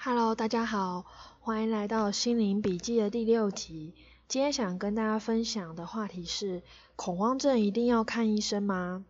[0.00, 1.06] Hello，大家好，
[1.40, 3.96] 欢迎来到心灵笔记的第六集。
[4.28, 6.62] 今天想跟大家分享的话题是：
[6.94, 9.04] 恐慌症一定要看医生吗？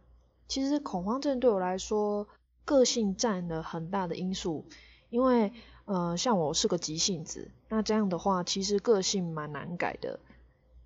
[0.49, 2.27] 其实恐慌症对我来说，
[2.65, 4.65] 个性占了很大的因素。
[5.11, 5.53] 因为，
[5.85, 10.21] 呃，像我是个急性子，那这样的话，其实个性蛮难改的。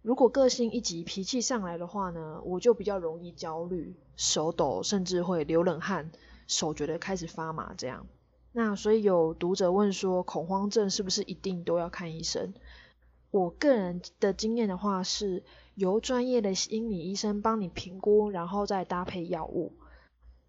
[0.03, 6.11] 如果个性一急，脾气上来的话呢，我就比较容易焦虑、手抖，甚至会流冷汗，
[6.49, 8.05] 手觉得开始发麻这样。
[8.53, 12.53] 那所以有读者问说，恐慌症是不是一定都要看医生？
[13.31, 15.43] 我个人的经验的话，是
[15.75, 19.73] 由专业的心理医生帮你评估，然后再搭配药物。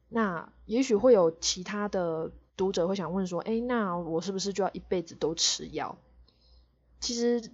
[0.09, 5.97] 那也许会有其他的读者会想问说，哎，那我是不是就要一辈子都吃药？
[6.99, 7.49] 其实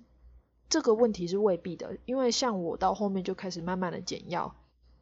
[0.67, 4.55] 这个问题是未必的，因为像我到后面就开始慢慢的减药，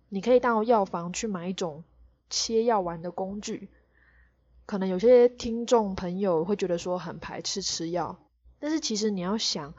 [0.10, 1.86] 你可以到药房去买一种
[2.30, 3.70] 切药丸的工具。
[4.68, 8.20] 可能有些听众朋友会觉得说很排斥吃药，
[8.60, 9.74] 但是其实你要想，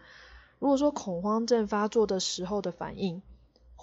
[0.59, 3.21] 如果说恐慌症发作的时候的反应，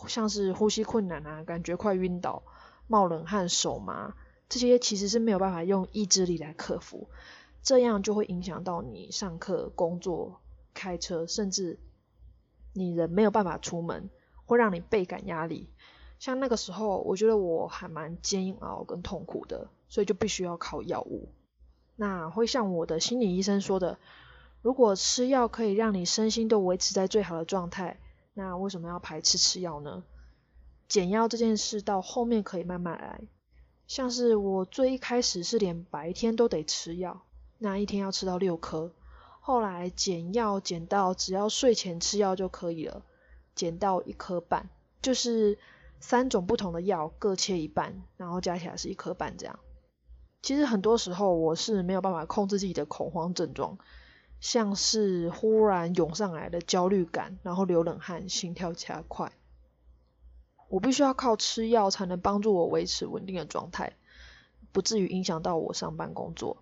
[0.07, 2.41] 像是呼吸困难啊，感觉快晕倒、
[2.87, 4.15] 冒冷汗、手麻，
[4.49, 7.07] 这些其实是没有办法用意志力来克服，
[7.61, 10.41] 这样就会影响到你上课、工作、
[10.73, 11.77] 开车，甚至
[12.73, 14.09] 你人没有办法出门，
[14.47, 15.69] 会让你倍感压力。
[16.25, 19.67] 像那个时候，我觉得我还蛮煎熬跟痛苦的。
[19.87, 21.29] 所以就必须要靠药物。
[21.95, 23.99] 那会像我的心理医生说的，
[24.63, 27.99] 如果吃药可以让你身心都维持在最好的状态，
[28.33, 30.03] 那为什么要排斥吃药呢？
[30.87, 33.21] 减药这件事到后面可以慢慢来。
[33.85, 37.21] 像是我最一开始是连白天都得吃药，
[37.59, 38.91] 那一天要吃到六颗。
[39.39, 43.03] 后来减药减到只要睡前吃药就可以了，
[43.53, 44.67] 减到一颗半，
[45.03, 45.59] 就是
[45.99, 49.59] 三种不同的药各切一半，然后加起来是一颗半这样。
[50.41, 53.79] 其实很多时候我是没有办法控制自己的恐慌症状，
[54.39, 59.31] 像是忽然涌上来的焦虑感，然后流冷汗、心跳加快，
[60.69, 63.93] 我必须要靠吃药才能帮助我维持稳定的状态，
[64.71, 66.57] 不至于影响到我上班工作。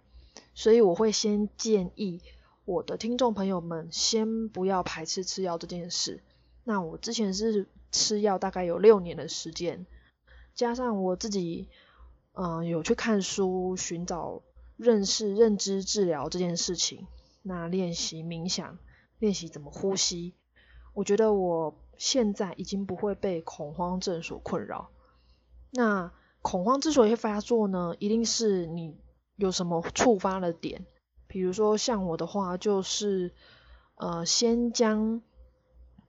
[0.56, 2.22] 所以我会先建议
[2.64, 6.24] 我的听众朋友们先不要排斥吃药这件事。
[6.64, 9.86] 那我之前是吃药大概有六年的时间，
[10.54, 11.70] 加上我自己。
[12.36, 14.42] 嗯，有去看书，寻找
[14.76, 17.06] 认识认知治疗这件事情。
[17.44, 18.80] 那练习冥想，
[19.20, 20.34] 练习怎么呼吸。
[20.96, 24.90] 我觉得我现在已经不会被恐慌症所困扰。
[25.70, 26.12] 那
[26.42, 28.98] 恐慌之所以会发作呢，一定是你
[29.36, 30.88] 有什么触发的点。
[31.28, 33.32] 比如说像我的话，就是
[33.94, 35.22] 呃，先将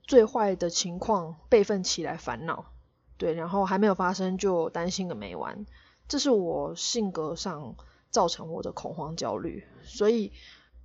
[0.07, 2.73] 最坏的情况备份起来烦恼，
[3.17, 5.67] 对，然后还没有发生就担心个没完。
[6.09, 7.75] 这是我性格上
[8.11, 10.33] 造成我的恐慌焦虑，所以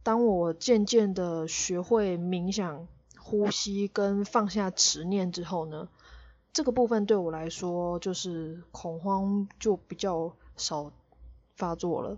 [0.03, 2.87] 当我渐渐的学会冥想、
[3.17, 5.89] 呼吸跟放下执念之后呢，
[6.53, 10.93] 这个部分对我来说就是恐慌就比较少
[11.55, 12.17] 发作了。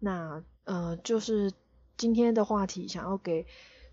[0.00, 1.52] 那呃，就是
[1.96, 3.46] 今天的话题，想要给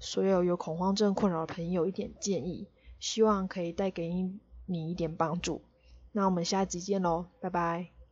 [0.04, 2.68] 所有有恐慌症困扰的朋友一点建议，
[3.00, 4.10] 希望可以带给
[4.66, 5.62] 你一点帮助。
[6.12, 8.03] 那我们下集见喽，拜拜。